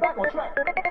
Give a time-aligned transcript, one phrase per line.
[0.00, 0.88] I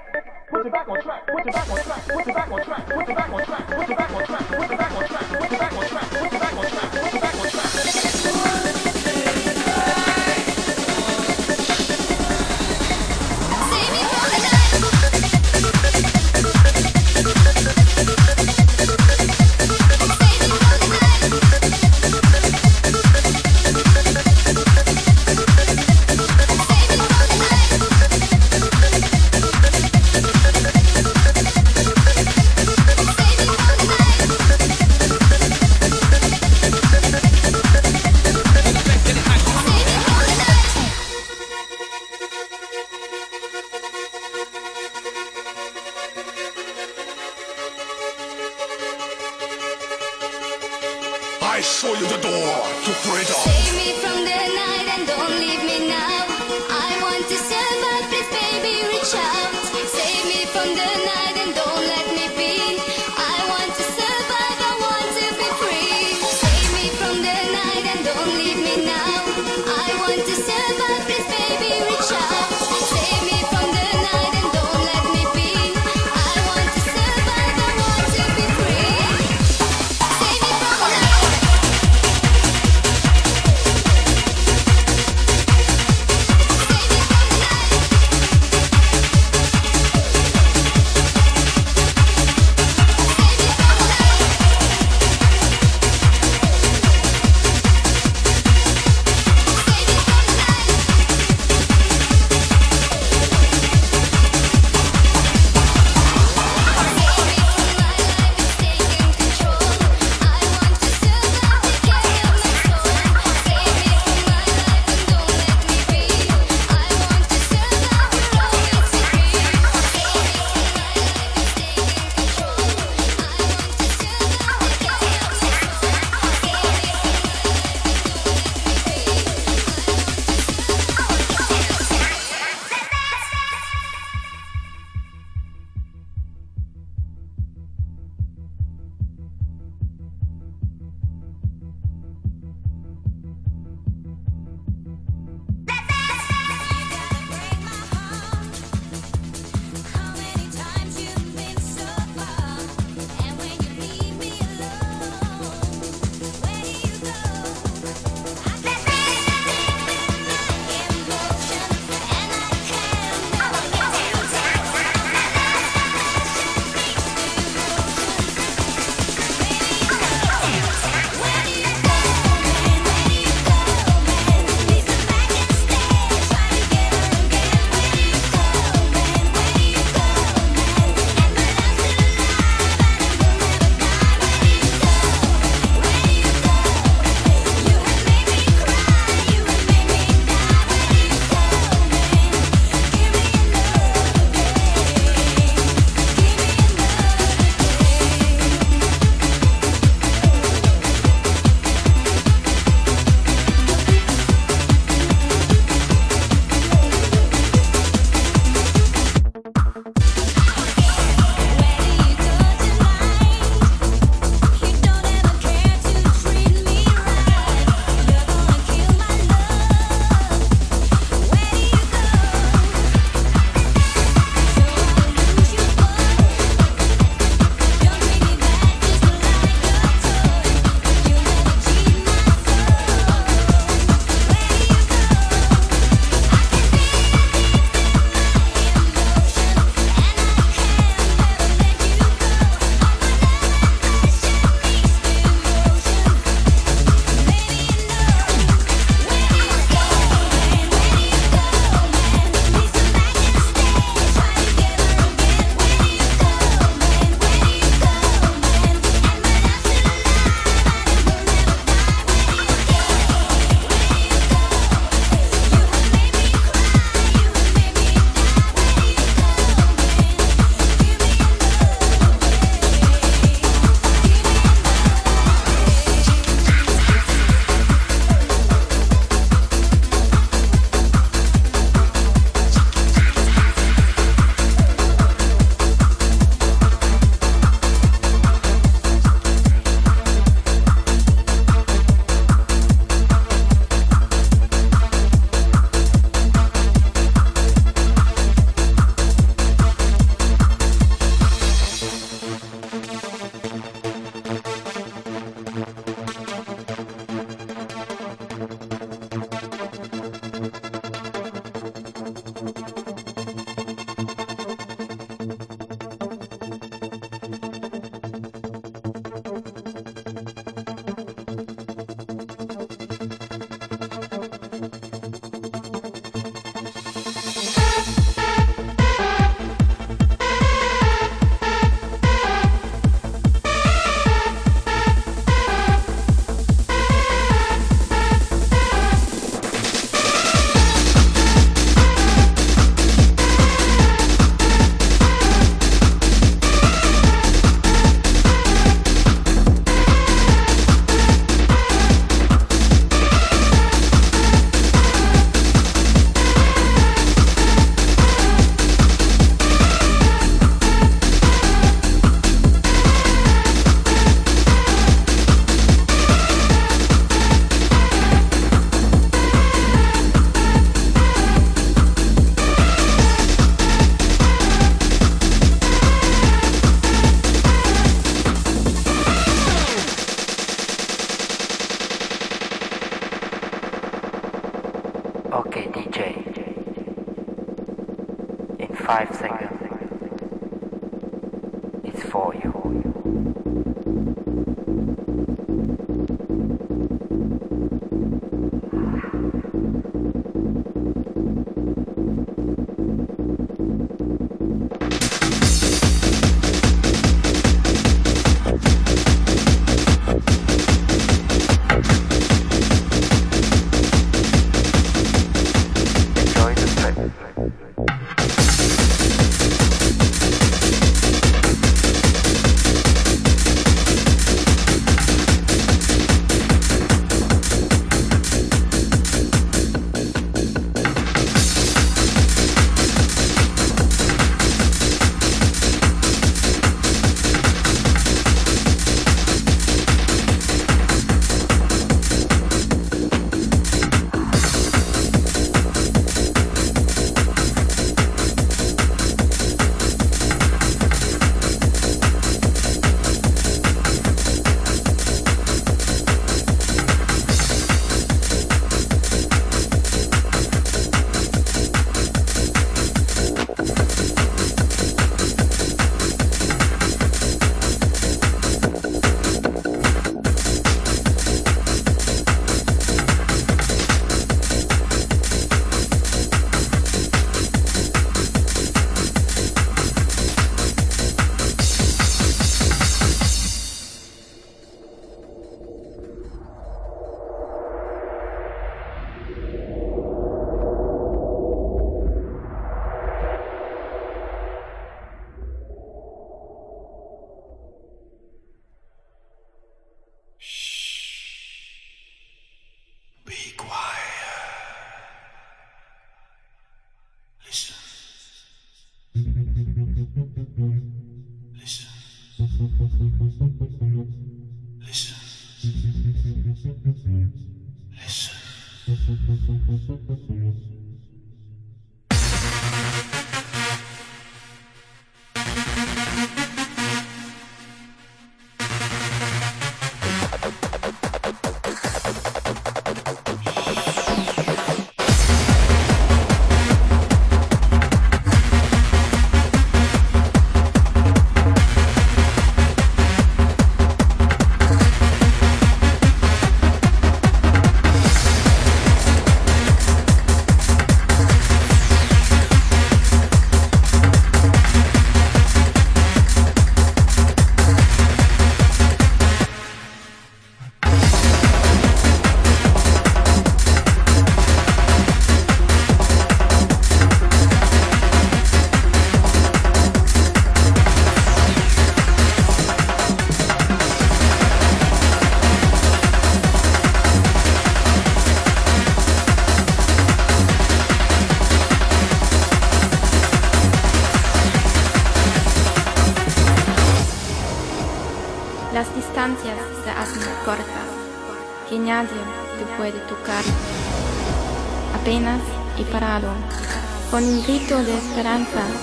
[597.18, 598.77] con un grito de esperanza.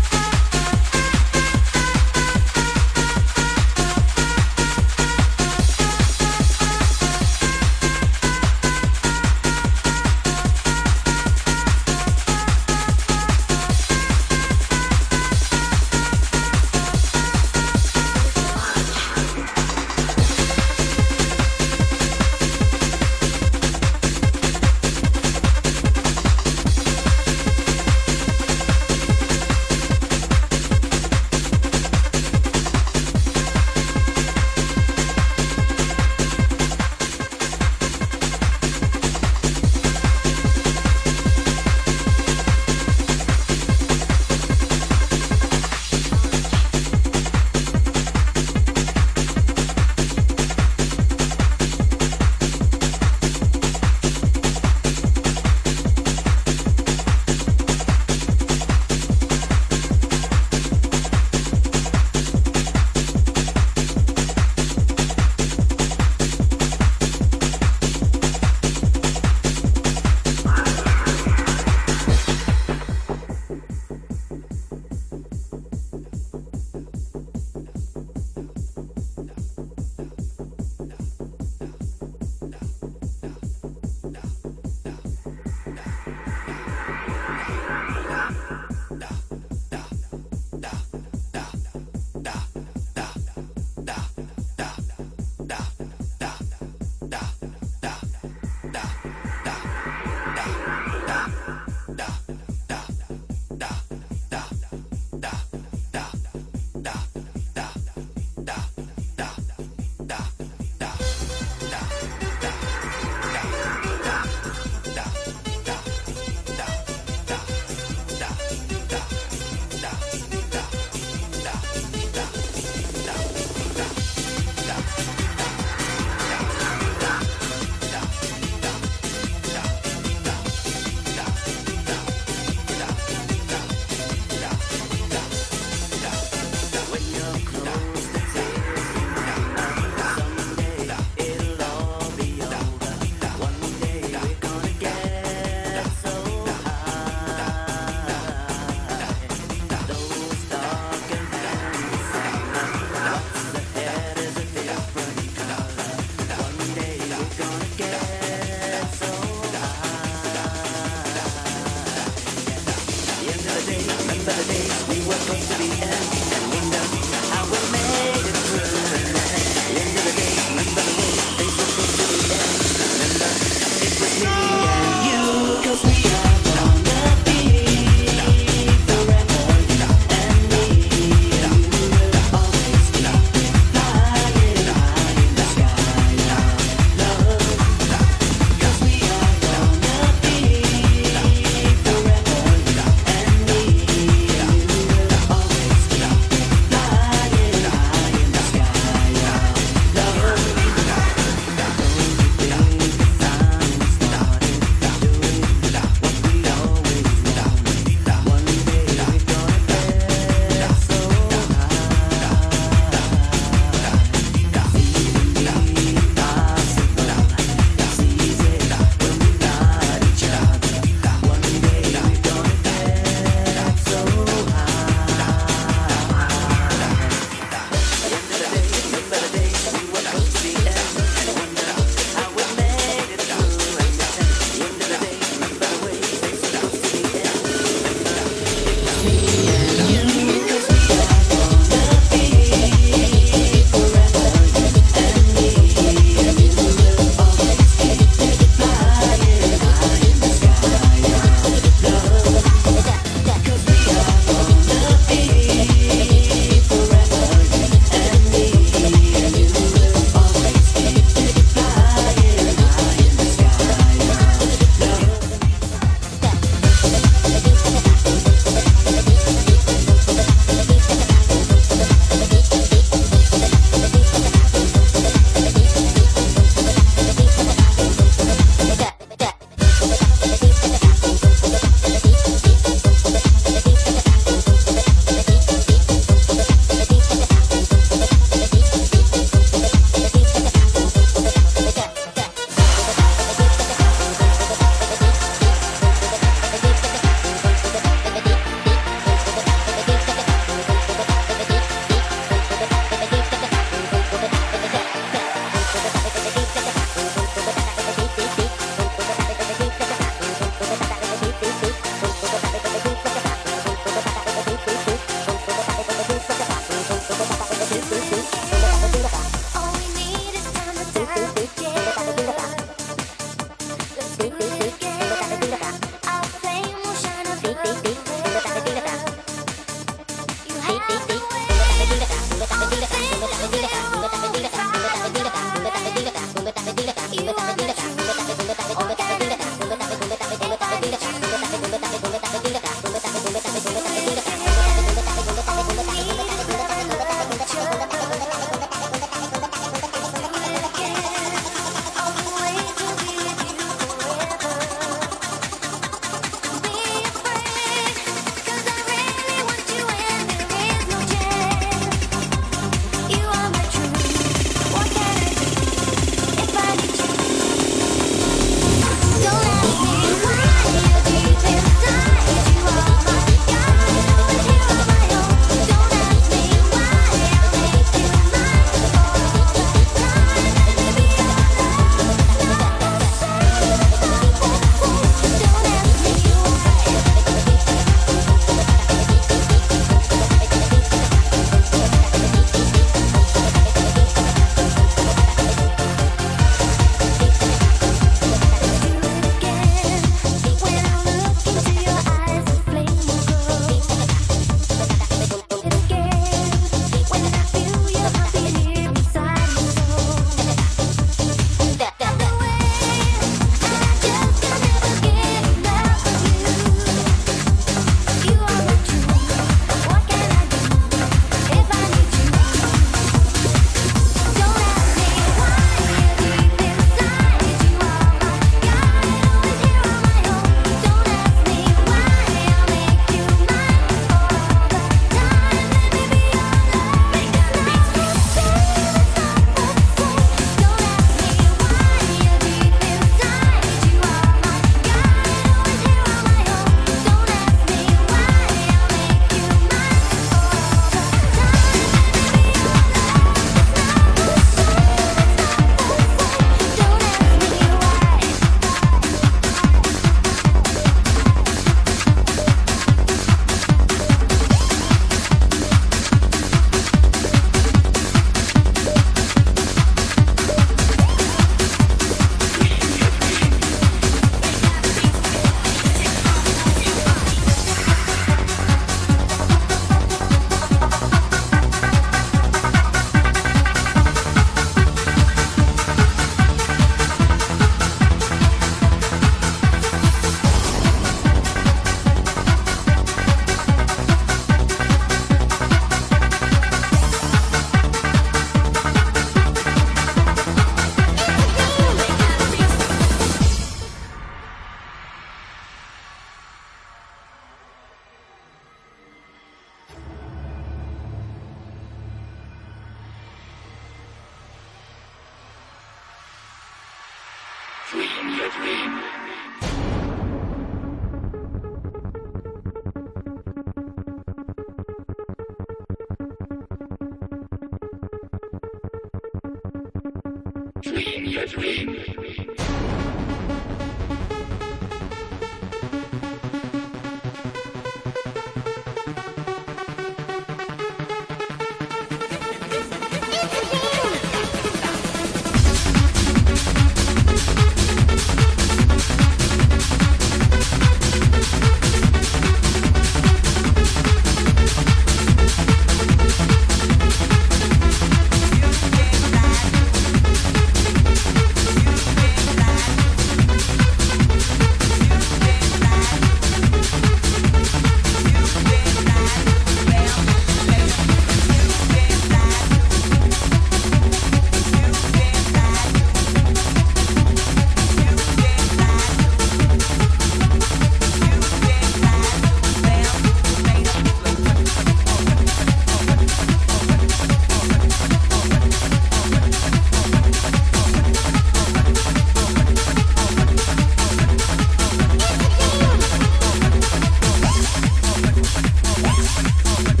[599.13, 600.00] Oh,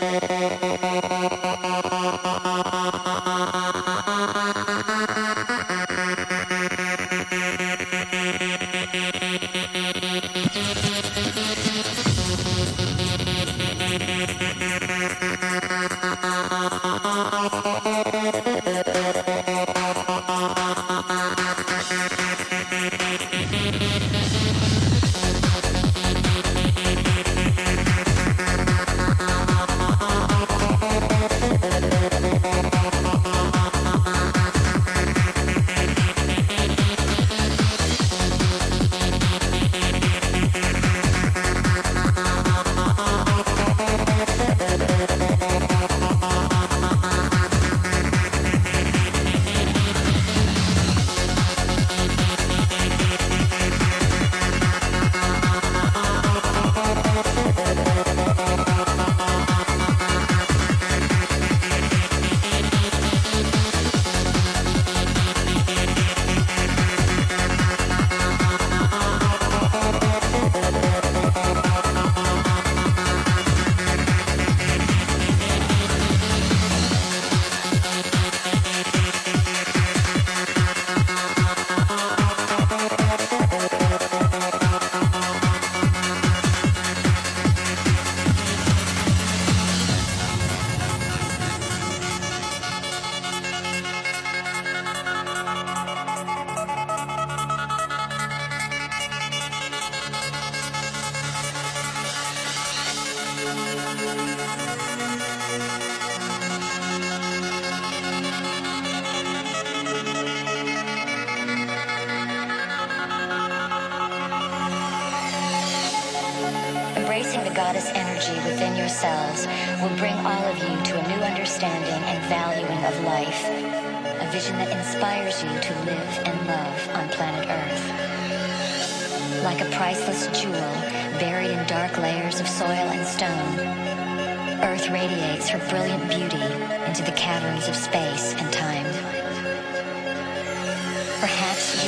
[0.00, 0.27] Embracing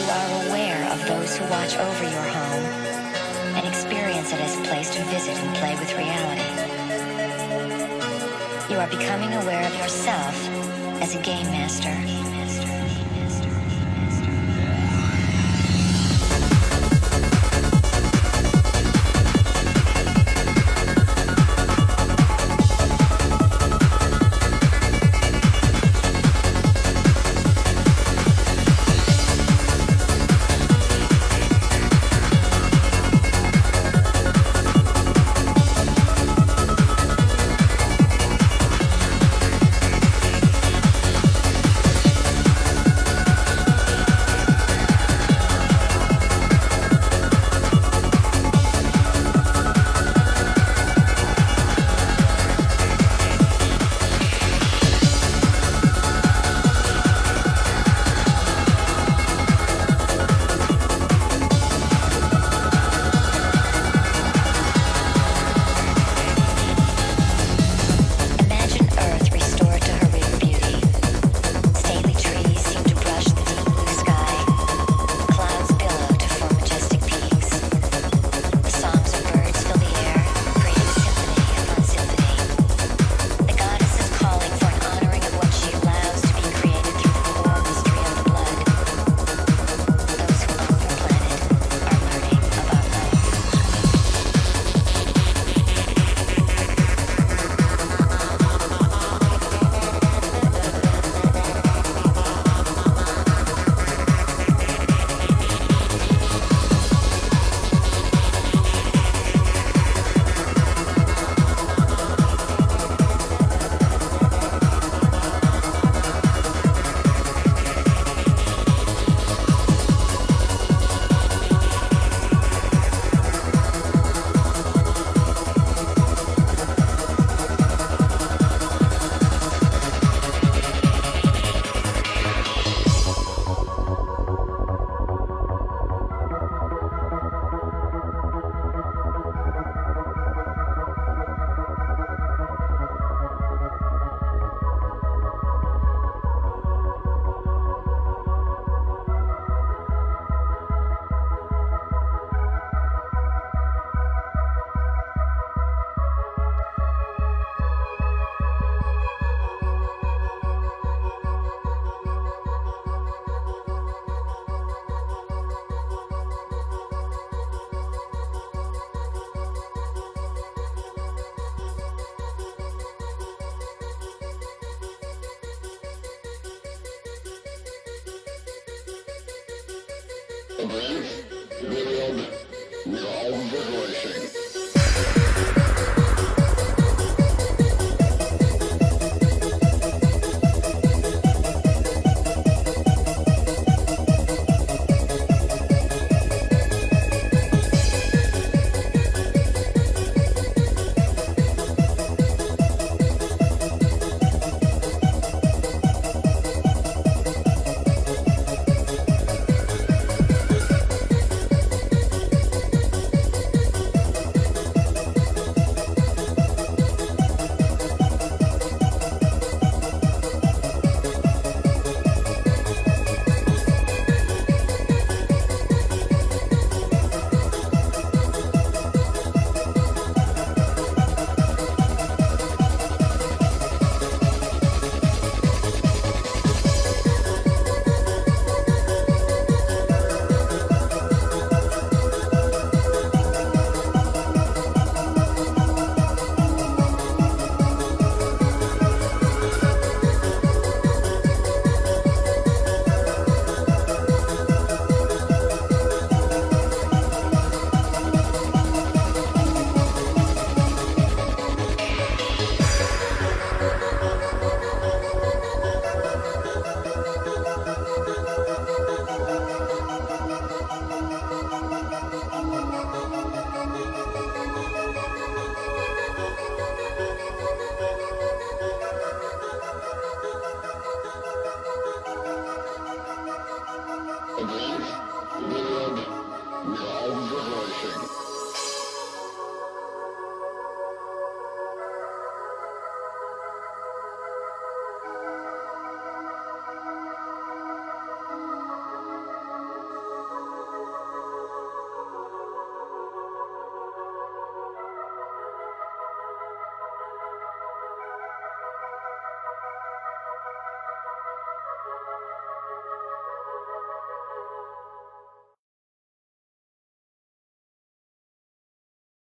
[0.01, 2.65] you are aware of those who watch over your home
[3.57, 6.49] and experience it as a place to visit and play with reality.
[8.73, 10.35] You are becoming aware of yourself
[11.03, 12.40] as a game master.